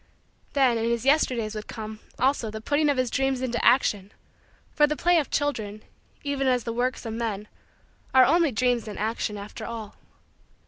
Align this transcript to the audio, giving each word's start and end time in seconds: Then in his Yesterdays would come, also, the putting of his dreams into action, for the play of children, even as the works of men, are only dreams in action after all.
Then 0.53 0.79
in 0.79 0.85
his 0.85 1.05
Yesterdays 1.05 1.53
would 1.53 1.67
come, 1.67 1.99
also, 2.17 2.49
the 2.49 2.59
putting 2.59 2.89
of 2.89 2.97
his 2.97 3.11
dreams 3.11 3.39
into 3.43 3.63
action, 3.63 4.11
for 4.73 4.87
the 4.87 4.95
play 4.95 5.19
of 5.19 5.29
children, 5.29 5.83
even 6.23 6.47
as 6.47 6.63
the 6.63 6.73
works 6.73 7.05
of 7.05 7.13
men, 7.13 7.47
are 8.11 8.25
only 8.25 8.51
dreams 8.51 8.87
in 8.87 8.97
action 8.97 9.37
after 9.37 9.63
all. 9.63 9.93